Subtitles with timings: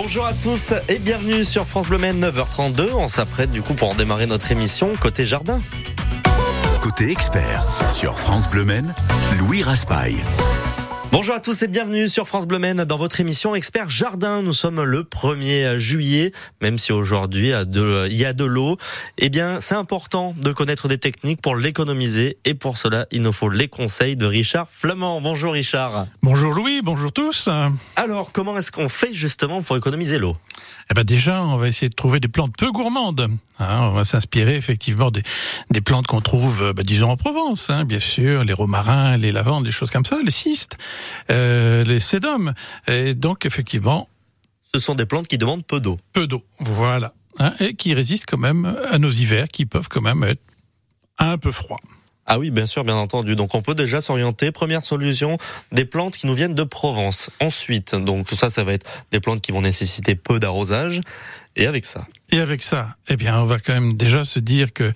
[0.00, 2.92] Bonjour à tous et bienvenue sur France Bleu Maine 9h32.
[2.94, 5.58] On s'apprête du coup pour démarrer notre émission côté jardin.
[6.80, 8.64] Côté expert sur France Bleu
[9.40, 10.14] Louis Raspail.
[11.10, 14.42] Bonjour à tous et bienvenue sur France Bleu Maine dans votre émission Expert Jardin.
[14.42, 18.76] Nous sommes le 1er juillet, même si aujourd'hui il y a de l'eau.
[19.16, 23.32] Eh bien, c'est important de connaître des techniques pour l'économiser et pour cela, il nous
[23.32, 25.22] faut les conseils de Richard Flamand.
[25.22, 26.06] Bonjour Richard.
[26.22, 27.48] Bonjour Louis, bonjour tous.
[27.96, 30.36] Alors, comment est-ce qu'on fait justement pour économiser l'eau?
[30.90, 33.28] Eh ben déjà, on va essayer de trouver des plantes peu gourmandes.
[33.58, 33.78] Hein.
[33.82, 35.22] on va s'inspirer effectivement des,
[35.70, 39.64] des plantes qu'on trouve, bah, disons en Provence, hein, bien sûr, les romarins, les lavandes,
[39.64, 40.78] des choses comme ça, les cystes,
[41.30, 42.54] euh, les sédums.
[42.86, 44.08] Et donc effectivement,
[44.74, 45.98] ce sont des plantes qui demandent peu d'eau.
[46.12, 50.02] Peu d'eau, voilà, hein, et qui résistent quand même à nos hivers, qui peuvent quand
[50.02, 50.42] même être
[51.18, 51.80] un peu froids.
[52.30, 53.36] Ah oui, bien sûr, bien entendu.
[53.36, 54.52] Donc on peut déjà s'orienter.
[54.52, 55.38] Première solution,
[55.72, 57.30] des plantes qui nous viennent de Provence.
[57.40, 61.00] Ensuite, donc ça, ça va être des plantes qui vont nécessiter peu d'arrosage.
[61.56, 62.06] Et avec ça.
[62.30, 64.92] Et avec ça, eh bien, on va quand même déjà se dire que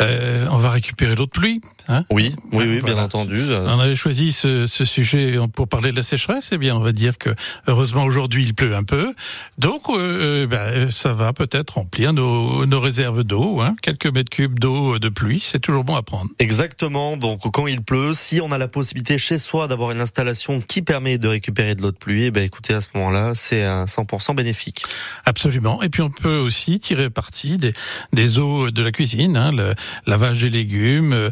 [0.00, 1.60] euh, on va récupérer l'eau de pluie.
[1.86, 3.40] Hein oui, oui, oui, bien entendu.
[3.54, 6.50] On avait choisi ce, ce, sujet pour parler de la sécheresse.
[6.52, 7.30] Eh bien, on va dire que
[7.68, 9.14] heureusement aujourd'hui il pleut un peu,
[9.58, 13.60] donc euh, euh ben, ça va peut-être remplir nos, nos réserves d'eau.
[13.60, 13.76] Hein.
[13.80, 16.30] Quelques mètres cubes d'eau de pluie, c'est toujours bon à prendre.
[16.40, 17.16] Exactement.
[17.16, 20.82] Donc quand il pleut, si on a la possibilité chez soi d'avoir une installation qui
[20.82, 24.34] permet de récupérer de l'eau de pluie, eh ben écoutez à ce moment-là, c'est 100%
[24.34, 24.84] bénéfique.
[25.24, 25.80] Absolument.
[25.82, 27.72] Et puis on peut aussi tirer parti des,
[28.12, 29.74] des eaux de la cuisine, hein, le
[30.06, 31.30] lavage des légumes, euh,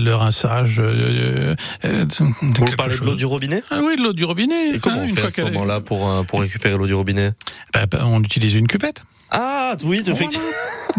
[0.00, 0.76] le rinçage.
[0.78, 3.62] Euh, euh, de Vous parlez de l'eau du robinet?
[3.70, 4.74] Ah Oui, de l'eau du robinet.
[4.74, 7.32] Et comment hein, on fait à ce moment-là pour, euh, pour récupérer l'eau du robinet?
[7.72, 9.04] Ben, ben, On utilise une cuvette.
[9.32, 10.46] Ah oui, effectivement.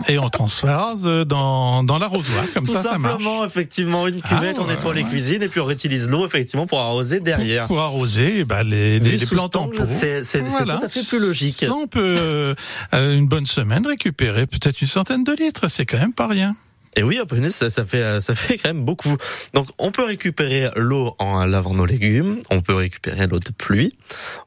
[0.08, 0.96] Et on transfère
[1.26, 3.48] dans, dans l'arrosoir, comme Tout ça, simplement, ça marche.
[3.48, 7.20] effectivement, une cuvette, on nettoie les cuisines et puis on réutilise l'eau, effectivement, pour arroser
[7.20, 7.66] derrière.
[7.66, 9.84] Pour, arroser bah, les, les, les plantes en pot.
[9.86, 10.78] C'est voilà.
[10.78, 11.58] tout à fait plus logique.
[11.60, 12.56] Ça, on peut, euh,
[12.94, 15.68] une bonne semaine, récupérer peut-être une centaine de litres.
[15.68, 16.56] C'est quand même pas rien.
[16.96, 19.18] Et oui, après ça, ça fait ça fait quand même beaucoup.
[19.54, 23.98] Donc on peut récupérer l'eau en lavant nos légumes, on peut récupérer l'eau de pluie,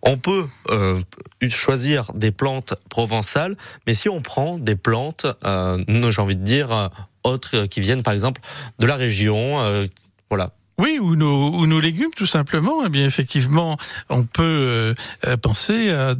[0.03, 1.01] on peut euh,
[1.49, 6.73] choisir des plantes provençales, mais si on prend des plantes, euh, j'ai envie de dire
[6.73, 6.89] euh,
[7.25, 8.41] autres qui viennent par exemple
[8.79, 9.87] de la région, euh,
[10.31, 10.51] voilà.
[10.79, 12.85] Oui, ou nos, ou nos légumes tout simplement.
[12.85, 13.79] Eh bien effectivement,
[14.11, 16.15] on peut euh, penser à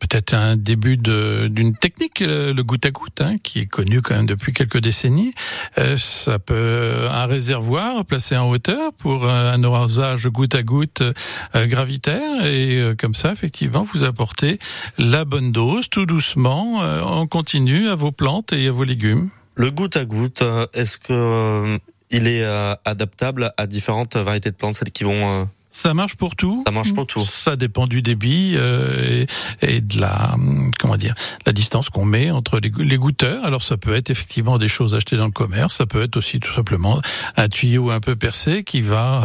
[0.00, 4.26] peut-être un début d'une technique, le goutte à goutte, hein, qui est connu quand même
[4.26, 5.32] depuis quelques décennies.
[5.78, 11.66] Euh, ça peut un réservoir placé en hauteur pour un arrosage goutte à goutte euh,
[11.66, 14.58] gravitaire et euh, comme ça, effectivement, vous apportez
[14.98, 19.28] la bonne dose tout doucement, en continu à vos plantes et à vos légumes.
[19.54, 21.78] Le goutte à goutte, est-ce que
[22.10, 22.44] il est
[22.84, 26.62] adaptable à différentes variétés de plantes, celles qui vont ça marche pour tout.
[26.66, 27.20] Ça marche pour tout.
[27.20, 29.24] Ça dépend du débit euh,
[29.62, 30.34] et, et, de la
[30.78, 31.14] comment dire
[31.46, 33.44] la distance qu'on met entre les, les, goûteurs.
[33.44, 35.76] Alors ça peut être effectivement des choses achetées dans le commerce.
[35.76, 37.00] Ça peut être aussi tout simplement
[37.36, 39.22] un tuyau un peu percé qui va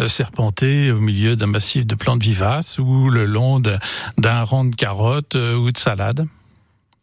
[0.00, 4.74] euh, serpenter au milieu d'un massif de plantes vivaces ou le long d'un rang de
[4.74, 5.78] carottes euh, ou de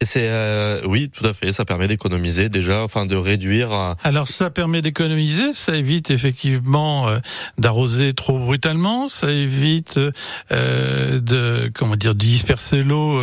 [0.04, 1.52] salade c'est euh, oui, tout à fait.
[1.52, 3.72] Ça permet d'économiser déjà, enfin de réduire.
[3.72, 7.18] Euh, Alors ça permet d'économiser, ça évite effectivement euh,
[7.58, 9.98] d'arroser trop brutalement, ça évite
[10.50, 13.20] de comment dire de disperser l'eau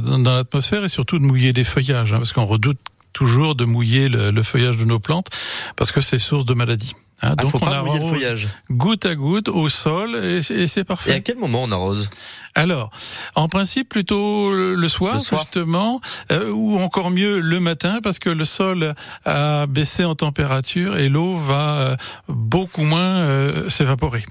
[0.00, 2.78] dans l'atmosphère et surtout de mouiller les feuillages, hein, parce qu'on redoute
[3.12, 5.28] toujours de mouiller le, le, feuillage de nos plantes
[5.76, 6.94] parce que c'est source de maladies.
[7.24, 8.48] Hein, ah, donc faut on pas arrose le feuillage.
[8.70, 11.12] goutte à goutte au sol et, et c'est parfait.
[11.12, 12.10] Et à quel moment on arrose
[12.54, 12.90] Alors,
[13.34, 18.44] en principe plutôt le soir, justement, euh, ou encore mieux le matin parce que le
[18.44, 21.96] sol a baissé en température et l'eau va euh,
[22.28, 24.24] beaucoup moins euh, s'évaporer.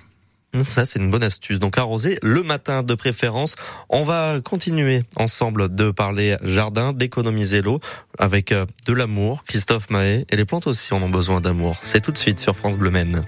[0.64, 1.60] Ça, c'est une bonne astuce.
[1.60, 3.56] Donc, arroser le matin de préférence.
[3.90, 7.80] On va continuer ensemble de parler jardin, d'économiser l'eau
[8.20, 9.44] avec euh, de l'amour.
[9.46, 11.78] Christophe Mahé et les plantes aussi en ont besoin d'amour.
[11.82, 13.26] C'est tout de suite sur France Bleu Maine.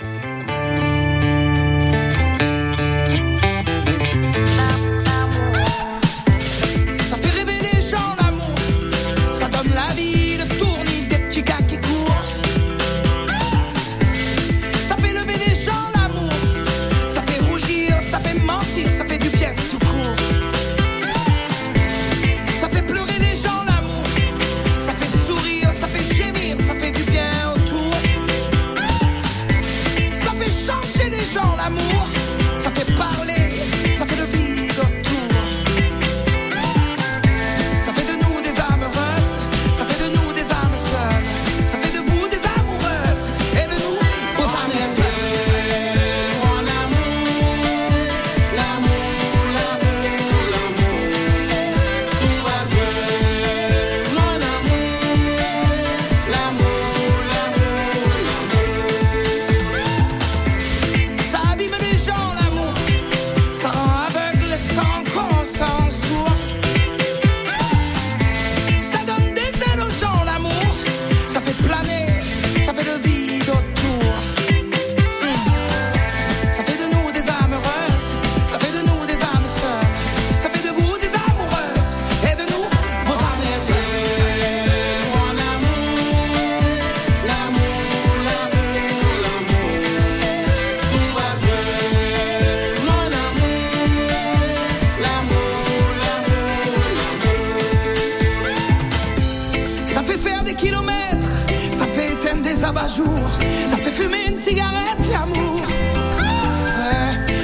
[101.71, 103.29] Ça fait éteindre des abat-jours,
[103.65, 105.61] ça fait fumer une cigarette, l'amour.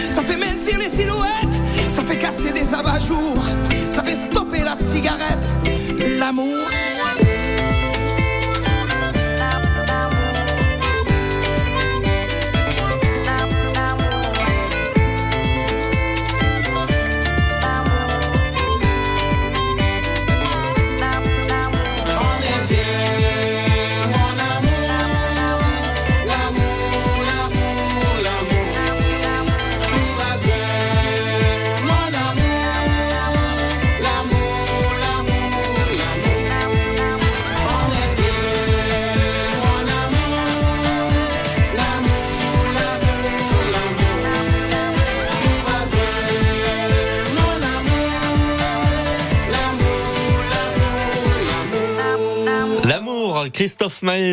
[0.10, 3.44] Ça fait mincir les silhouettes, ça fait casser des abat-jours,
[3.90, 5.58] ça fait stopper la cigarette,
[6.20, 6.58] l'amour.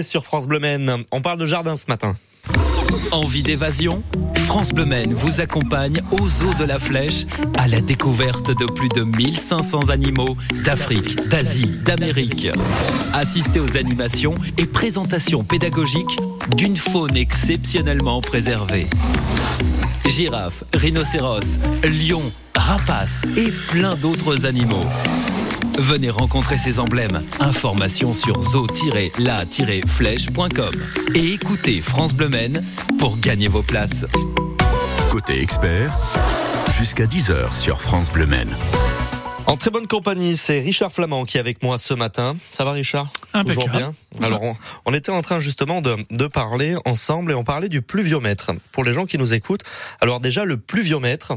[0.03, 1.05] Sur France Bleu Maine.
[1.11, 2.15] On parle de jardin ce matin.
[3.11, 4.03] Envie d'évasion?
[4.47, 7.27] France Bleu Maine vous accompagne aux eaux de la Flèche
[7.59, 12.49] à la découverte de plus de 1500 animaux d'Afrique, d'Asie, d'Amérique.
[13.13, 16.17] Assistez aux animations et présentations pédagogiques
[16.57, 18.87] d'une faune exceptionnellement préservée.
[20.07, 24.87] Girafes, rhinocéros, lions, rapaces et plein d'autres animaux.
[25.79, 27.23] Venez rencontrer ces emblèmes.
[27.39, 30.73] Informations sur zoo-la-flèche.com
[31.15, 32.65] et écoutez France Bleu Maine
[32.99, 34.05] pour gagner vos places.
[35.13, 35.97] Côté expert,
[36.77, 38.57] jusqu'à 10h sur France Bleu Maine.
[39.47, 42.35] En très bonne compagnie, c'est Richard Flamand qui est avec moi ce matin.
[42.51, 43.13] Ça va Richard?
[43.33, 43.67] Impeccable.
[43.67, 43.95] Toujours bien?
[44.21, 47.83] Alors on, on était en train justement de, de parler ensemble et on parlait du
[47.83, 48.51] pluviomètre.
[48.73, 49.63] Pour les gens qui nous écoutent,
[50.01, 51.35] alors déjà le pluviomètre,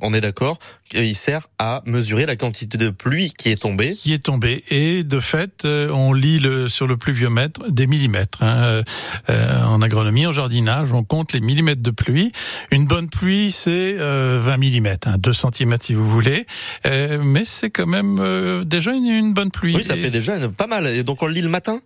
[0.00, 0.58] on est d'accord,
[0.94, 3.92] il sert à mesurer la quantité de pluie qui est tombée.
[3.94, 4.64] qui est tombé.
[4.70, 8.42] Et de fait, euh, on lit le, sur le pluviomètre des millimètres.
[8.42, 8.62] hein.
[8.64, 8.82] Euh,
[9.28, 12.32] euh, en agronomie, en jardinage, on compte les millimètres de pluie.
[12.70, 16.46] Une bonne pluie, c'est euh, 20 millimètres, hein, 2 centimètres si vous voulez.
[16.86, 19.76] Euh, mais c'est quand même euh, déjà une, une bonne pluie.
[19.76, 20.86] Oui, ça Et fait déjà pas mal.
[20.86, 21.80] Et donc on le lit le matin?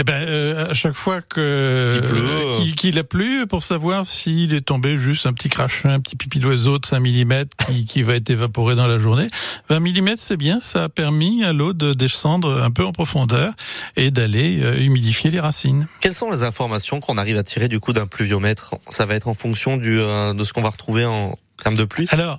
[0.00, 4.54] Eh ben, euh, à chaque fois que Qu'il euh, qu'il a plu, pour savoir s'il
[4.54, 8.02] est tombé juste un petit crachin, un petit pipi d'oiseau de 5 mm qui, qui
[8.04, 9.28] va être évaporé dans la journée.
[9.70, 13.54] 20 mm, c'est bien, ça a permis à l'eau de descendre un peu en profondeur
[13.96, 15.88] et d'aller euh, humidifier les racines.
[16.00, 18.76] Quelles sont les informations qu'on arrive à tirer du coup d'un pluviomètre?
[18.90, 21.84] Ça va être en fonction du, euh, de ce qu'on va retrouver en termes de
[21.84, 22.06] pluie?
[22.10, 22.38] Alors,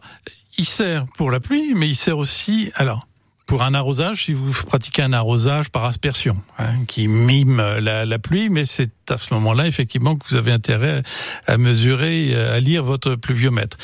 [0.57, 3.05] il sert pour la pluie, mais il sert aussi, alors,
[3.49, 8.19] pour un arrosage, si vous pratiquez un arrosage par aspersion, hein, qui mime la, la
[8.19, 11.03] pluie, mais c'est à ce moment-là, effectivement, que vous avez intérêt
[11.47, 13.77] à mesurer, à lire votre pluviomètre.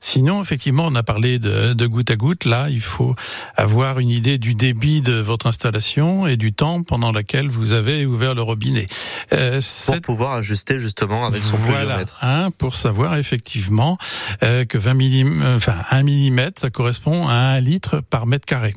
[0.00, 2.44] Sinon, effectivement, on a parlé de, de goutte à goutte.
[2.44, 3.14] Là, il faut
[3.56, 8.06] avoir une idée du débit de votre installation et du temps pendant lequel vous avez
[8.06, 8.86] ouvert le robinet.
[9.32, 12.18] Euh, pour pouvoir ajuster justement avec son voilà, pluviomètre.
[12.22, 13.98] hein, pour savoir effectivement
[14.42, 18.74] euh, que 20 mm, enfin 1 mm, ça correspond à 1 litre par mètre carré.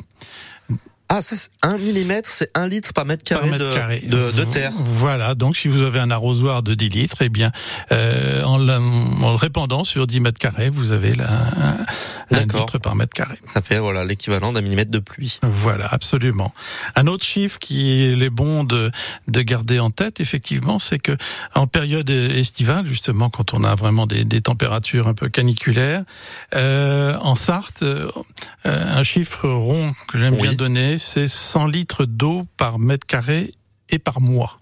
[1.08, 4.00] Ah, c'est 1 mm, c'est 1 litre par mètre carré, par mètre de, carré.
[4.08, 4.72] de, de terre.
[4.76, 7.52] Voilà, donc si vous avez un arrosoir de 10 litres, eh bien,
[7.92, 11.28] euh, en, le répandant sur 10 mètres carrés, vous avez là
[12.32, 13.38] un, litre par mètre carré.
[13.46, 15.40] Ça fait voilà l'équivalent d'un millimètre de pluie.
[15.44, 16.54] Voilà, absolument.
[16.96, 18.92] Un autre chiffre qui est bon de,
[19.28, 21.16] de garder en tête, effectivement, c'est que
[21.54, 26.04] en période estivale, justement, quand on a vraiment des, des températures un peu caniculaires,
[26.56, 28.10] euh, en Sarthe, euh,
[28.64, 30.42] un chiffre rond que j'aime Oui.
[30.42, 33.52] bien donner, c'est 100 litres d'eau par mètre carré
[33.90, 34.60] et par mois.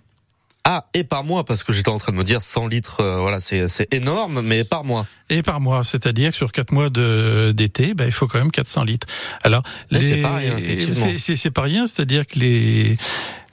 [0.65, 3.19] Ah, et par mois, parce que j'étais en train de me dire 100 litres, euh,
[3.19, 5.05] voilà, c'est énorme, mais par mois.
[5.29, 8.51] Et par mois, c'est-à-dire que sur quatre mois de d'été, ben, il faut quand même
[8.51, 9.05] 400 litres.
[9.43, 9.61] Alors,
[9.91, 11.07] c'est pas rien, effectivement.
[11.17, 12.97] c'est- pas rien, c'est-à-dire que les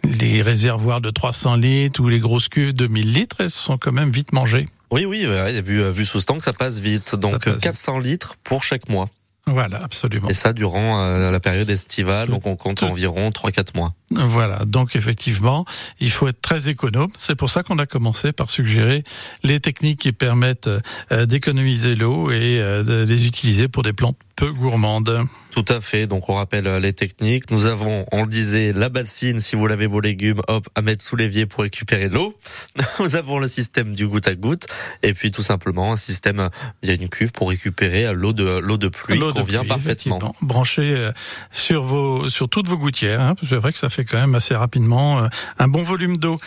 [0.04, 3.92] les réservoirs de 300 litres ou les grosses cuves de 1000 litres, elles sont quand
[3.92, 4.66] même vite mangées.
[4.92, 5.26] Oui, oui,
[5.62, 7.14] vu, vu sous ce temps que ça passe vite.
[7.16, 7.62] Donc passe vite.
[7.62, 9.08] 400 litres pour chaque mois.
[9.46, 10.28] Voilà, absolument.
[10.28, 13.94] Et ça durant euh, la période estivale, donc on compte environ 3-4 mois.
[14.10, 15.64] Voilà, donc effectivement,
[15.98, 17.10] il faut être très économe.
[17.16, 19.02] C'est pour ça qu'on a commencé par suggérer
[19.42, 20.70] les techniques qui permettent
[21.10, 25.26] euh, d'économiser l'eau et euh, de les utiliser pour des plantes peu gourmandes.
[25.50, 26.06] Tout à fait.
[26.06, 27.50] Donc on rappelle euh, les techniques.
[27.50, 31.02] Nous avons, on le disait, la bassine si vous lavez vos légumes, hop, à mettre
[31.02, 32.36] sous l'évier pour récupérer l'eau.
[33.00, 34.66] Nous avons le système du goutte à goutte
[35.02, 36.48] et puis tout simplement un système euh,
[36.82, 40.18] via une cuve pour récupérer euh, l'eau de l'eau de pluie L'eau convient parfaitement.
[40.40, 41.12] Branché euh,
[41.50, 43.20] sur vos, sur toutes vos gouttières.
[43.20, 45.28] Hein, c'est vrai que ça fait quand même assez rapidement euh,
[45.58, 46.38] un bon volume d'eau.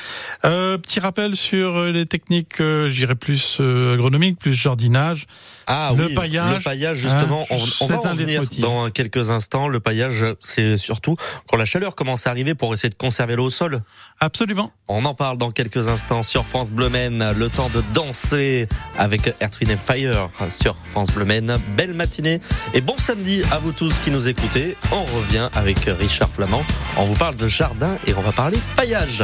[0.45, 5.25] Euh, petit rappel sur euh, les techniques, euh, j'irais plus euh, agronomiques, plus jardinage.
[5.67, 7.43] Ah Le oui, paillage, le paillage justement.
[7.50, 9.68] hein, on, on va un en venir dans quelques instants.
[9.68, 13.46] Le paillage, c'est surtout quand la chaleur commence à arriver pour essayer de conserver l'eau
[13.46, 13.82] au sol.
[14.20, 14.72] Absolument.
[14.88, 17.34] On en parle dans quelques instants sur France Bleu Maine.
[17.38, 21.56] Le temps de danser avec Earth, Wind Fire sur France Bleu Maine.
[21.76, 22.40] Belle matinée
[22.74, 24.78] et bon samedi à vous tous qui nous écoutez.
[24.92, 26.64] On revient avec Richard Flamand.
[26.98, 29.24] On vous parle de jardin et on va parler paillage.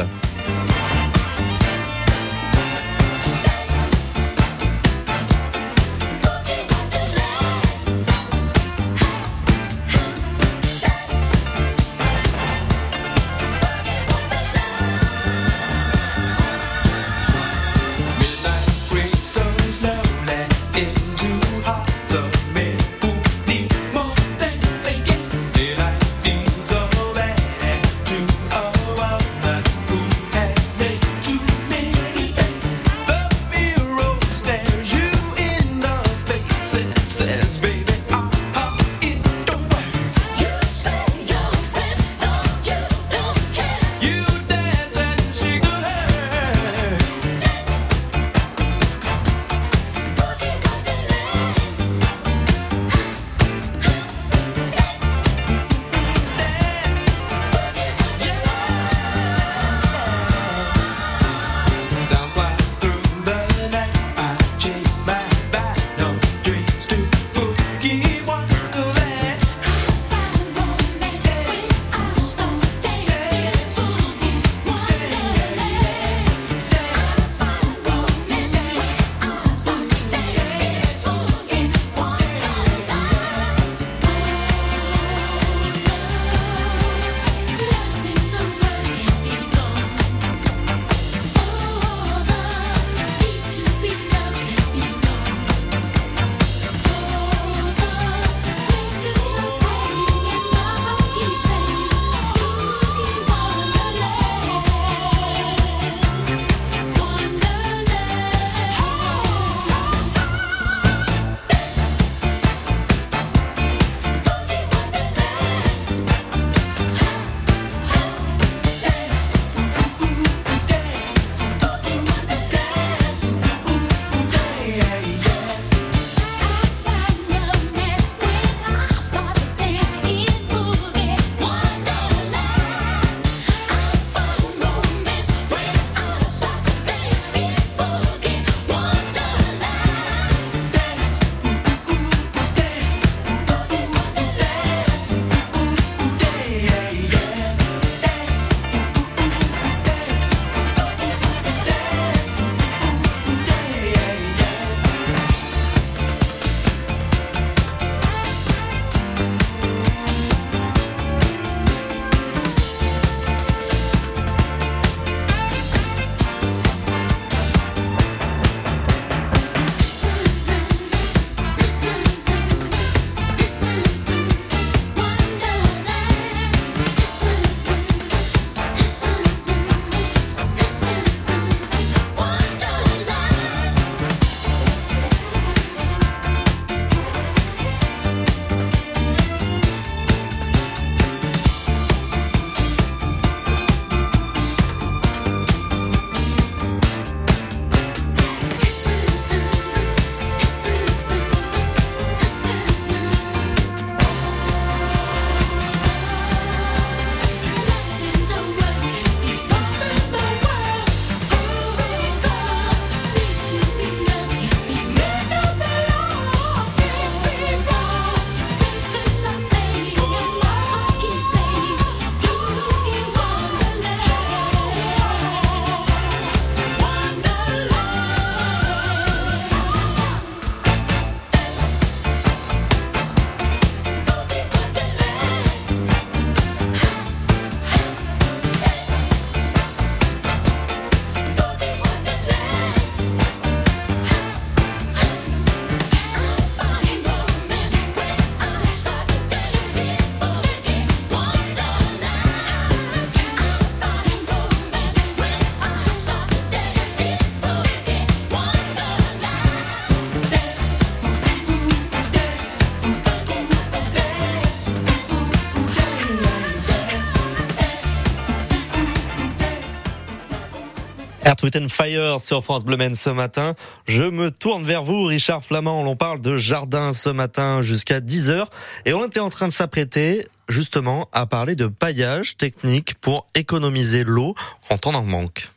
[272.20, 273.56] Sur France Bleu ce matin.
[273.88, 275.82] Je me tourne vers vous, Richard Flamand.
[275.82, 278.46] On parle de jardin ce matin jusqu'à 10h.
[278.86, 284.04] Et on était en train de s'apprêter justement à parler de paillage technique pour économiser
[284.04, 284.36] l'eau
[284.68, 285.50] quand on en manque.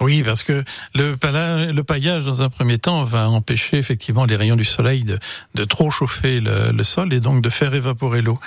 [0.00, 1.16] Oui, parce que le,
[1.72, 5.18] le, paillage, dans un premier temps, va empêcher effectivement les rayons du soleil de,
[5.54, 8.38] de trop chauffer le, le, sol et donc de faire évaporer l'eau.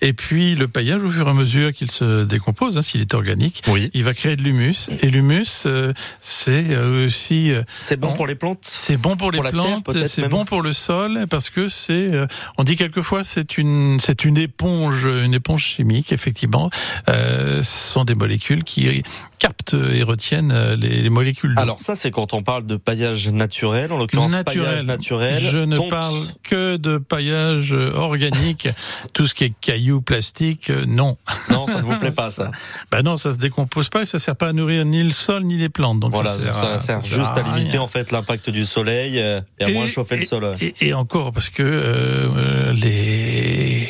[0.00, 3.14] Et puis le paillage, au fur et à mesure qu'il se décompose, hein, s'il est
[3.14, 3.90] organique, oui.
[3.94, 4.90] il va créer de l'humus.
[5.00, 7.52] Et l'humus, euh, c'est euh, aussi...
[7.52, 8.58] Euh, c'est bon on, pour les plantes?
[8.62, 11.92] C'est bon pour les pour plantes, c'est bon pour le sol, parce que c'est...
[11.92, 12.26] Euh,
[12.58, 16.70] on dit quelquefois c'est une, c'est une éponge, une éponge chimique, effectivement.
[17.06, 19.02] ce sont des molécules qui
[19.38, 21.54] captent et retiennent les, les molécules.
[21.56, 25.42] Alors ça, c'est quand on parle de paillage naturel, en l'occurrence paillage naturel.
[25.42, 28.68] Je ne parle que de paillage organique.
[29.14, 31.16] Tout ce qui est cailloux, plastique, non.
[31.50, 32.50] Non, ça ne vous plaît pas ça.
[32.90, 35.44] Ben non, ça se décompose pas et ça sert pas à nourrir ni le sol
[35.44, 36.00] ni les plantes.
[36.00, 39.18] Donc voilà, ça sert, ça sert ça juste à, limiter en fait l'impact du soleil
[39.18, 40.56] et à moins chauffer et, le sol.
[40.60, 43.88] Et, et, encore parce que euh, les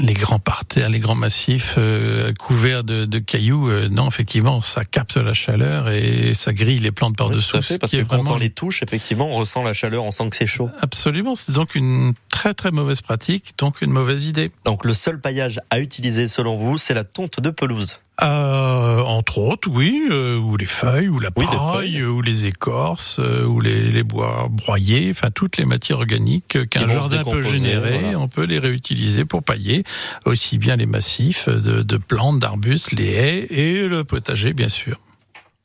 [0.00, 4.84] les grands parterres, les grands massifs euh, couverts de, de cailloux, euh, non, effectivement, ça
[4.84, 7.58] capte la chaleur et ça grille les plantes par-dessous.
[7.58, 8.32] Oui, parce que quand vraiment...
[8.32, 10.70] on les touche, effectivement, on ressent la chaleur, on sent que c'est chaud.
[10.80, 14.50] Absolument, c'est donc une très très mauvaise pratique, donc une mauvaise idée.
[14.64, 19.38] Donc le seul paillage à utiliser selon vous, c'est la tonte de pelouse euh, entre
[19.38, 23.60] autres, oui, euh, ou les feuilles, ou la oui, paille, ou les écorces, euh, ou
[23.60, 28.20] les, les, bois broyés, enfin toutes les matières organiques qu'un jardin peut générer, voilà.
[28.20, 29.82] on peut les réutiliser pour pailler
[30.26, 35.00] aussi bien les massifs de, de plantes, d'arbustes, les haies et le potager, bien sûr.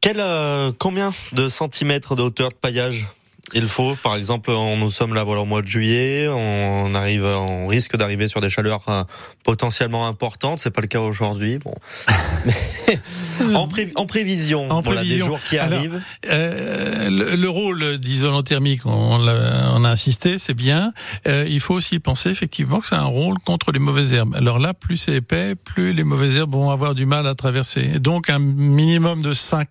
[0.01, 3.07] Quel, euh, combien de centimètres de hauteur de paillage?
[3.53, 7.25] Il faut, par exemple, on, nous sommes là voilà au mois de juillet, on arrive,
[7.25, 9.03] on risque d'arriver sur des chaleurs euh,
[9.43, 10.59] potentiellement importantes.
[10.59, 11.59] C'est pas le cas aujourd'hui.
[11.59, 11.73] Bon,
[12.45, 12.53] mais
[13.55, 15.25] en, pré, en, prévision, en voilà, prévision.
[15.25, 16.01] des jours qui Alors, arrivent.
[16.29, 20.93] Euh, le, le, rôle d'isolant thermique, on, on, a insisté, c'est bien.
[21.27, 24.35] Euh, il faut aussi penser effectivement que c'est un rôle contre les mauvaises herbes.
[24.35, 27.99] Alors là, plus c'est épais, plus les mauvaises herbes vont avoir du mal à traverser.
[27.99, 29.67] Donc un minimum de 5,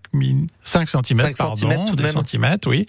[0.62, 2.12] 5 cm, 5 pardon, tout de des même.
[2.12, 2.86] centimètres, oui.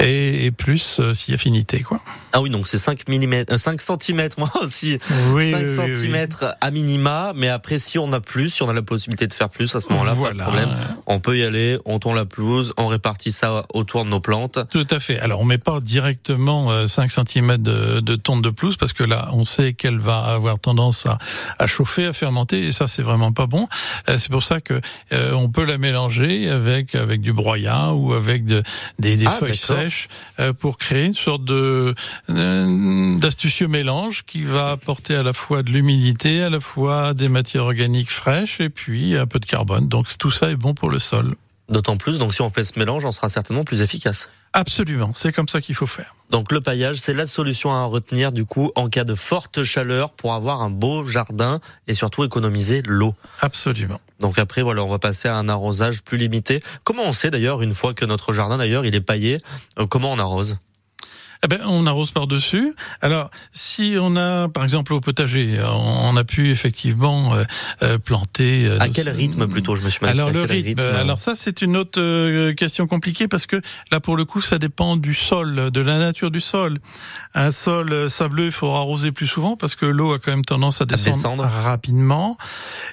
[0.00, 2.00] Et et, et plus euh, si affinité quoi.
[2.36, 4.98] Ah oui, donc c'est 5 mm, 5 cm moi aussi.
[5.30, 6.48] Oui, 5 oui, cm oui.
[6.60, 9.48] à minima, mais après si on a plus, si on a la possibilité de faire
[9.48, 10.34] plus à ce moment-là, voilà.
[10.34, 10.76] pas de problème.
[11.06, 14.58] On peut y aller, on tourne la pelouse, on répartit ça autour de nos plantes.
[14.70, 15.20] Tout à fait.
[15.20, 19.04] Alors on met pas directement euh, 5 cm de, de tonte de pelouse parce que
[19.04, 21.18] là on sait qu'elle va avoir tendance à,
[21.60, 23.68] à, chauffer, à fermenter et ça c'est vraiment pas bon.
[24.08, 24.80] Euh, c'est pour ça que
[25.12, 28.64] euh, on peut la mélanger avec avec du broyat ou avec de,
[28.98, 30.03] des, des ah, feuilles sèches
[30.40, 31.94] euh, pour créer une sorte euh,
[33.18, 37.64] d'astucieux mélange qui va apporter à la fois de l'humidité, à la fois des matières
[37.64, 39.88] organiques fraîches et puis un peu de carbone.
[39.88, 41.34] Donc tout ça est bon pour le sol.
[41.68, 44.28] D'autant plus, donc si on fait ce mélange, on sera certainement plus efficace.
[44.56, 46.14] Absolument, c'est comme ça qu'il faut faire.
[46.30, 50.12] Donc le paillage, c'est la solution à retenir du coup en cas de forte chaleur
[50.12, 53.16] pour avoir un beau jardin et surtout économiser l'eau.
[53.40, 54.00] Absolument.
[54.20, 56.62] Donc après voilà, on va passer à un arrosage plus limité.
[56.84, 59.40] Comment on sait d'ailleurs une fois que notre jardin d'ailleurs il est paillé,
[59.80, 60.58] euh, comment on arrose?
[61.42, 62.74] Eh ben, on arrose par-dessus.
[63.00, 67.44] Alors, si on a, par exemple, au potager, on a pu effectivement euh,
[67.82, 68.66] euh, planter.
[68.66, 70.80] Euh, à quel rythme plutôt Je me suis mal Alors le rythme.
[70.80, 74.40] rythme alors ça, c'est une autre euh, question compliquée parce que là, pour le coup,
[74.40, 76.78] ça dépend du sol, de la nature du sol.
[77.34, 80.80] Un sol sableux, il faut arroser plus souvent parce que l'eau a quand même tendance
[80.80, 81.44] à descendre, descendre.
[81.64, 82.36] rapidement.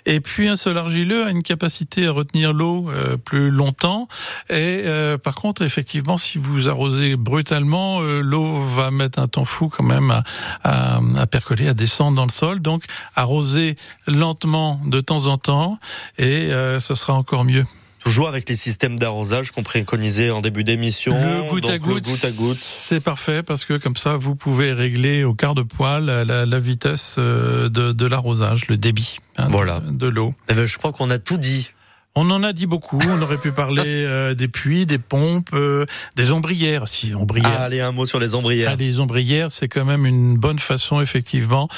[0.06, 4.08] Et puis un sol argileux a une capacité à retenir l'eau euh, plus longtemps.
[4.50, 9.46] Et euh, par contre, effectivement, si vous arrosez brutalement, euh, l'eau va mettre un temps
[9.46, 10.24] fou quand même à,
[10.64, 12.60] à, à, percoler, à descendre dans le sol.
[12.60, 12.84] Donc
[13.16, 13.76] arroser
[14.08, 15.80] lentement de temps en temps
[16.18, 17.66] et euh, ce sera encore mieux.
[18.00, 21.14] Toujours avec les systèmes d'arrosage qu'on préconisait en début d'émission.
[21.14, 22.04] Le goutte à goutte,
[22.36, 26.46] goutte c'est parfait parce que comme ça, vous pouvez régler au quart de poil la,
[26.48, 29.82] la vitesse euh, de, de l'arrosage, le débit hein, voilà.
[29.82, 30.34] de, de l'eau.
[30.50, 31.70] Eh ben, je crois qu'on a tout dit.
[32.16, 33.00] On en a dit beaucoup.
[33.08, 36.88] On aurait pu parler euh, des puits, des pompes, euh, des ombrières.
[36.88, 37.58] Si ombrières.
[37.60, 38.72] Ah, allez, un mot sur les ombrières.
[38.74, 41.70] Ah, les ombrières, c'est quand même une bonne façon, effectivement,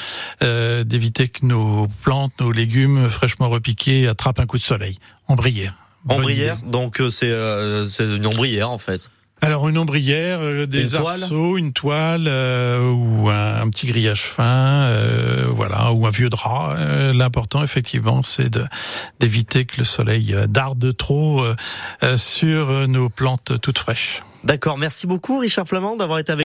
[0.42, 4.98] euh, d'éviter que nos plantes, nos légumes fraîchement repiqués attrapent un coup de soleil.
[5.28, 5.74] Ombrière.
[6.08, 9.10] Ombrière, donc euh, c'est euh, une ombrière en fait.
[9.44, 11.58] Alors une ombrière, euh, des une arceaux, toile.
[11.58, 16.74] une toile euh, ou un, un, petit grillage fin, euh, voilà, ou un vieux drap.
[16.78, 18.58] Euh, L'important, effectivement, c'est
[19.20, 24.22] d'éviter que le soleil darde trop euh, sur nos plantes toutes fraîches.
[24.44, 26.42] D'accord, merci beaucoup Richard Flamand d'avoir été avec